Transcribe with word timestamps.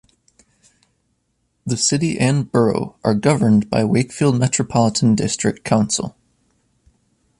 The 1.63 1.77
City 1.77 2.17
and 2.17 2.51
borough 2.51 2.95
are 3.03 3.13
governed 3.13 3.69
by 3.69 3.83
Wakefield 3.85 4.39
Metropolitan 4.39 5.13
District 5.13 5.63
Council. 5.63 6.15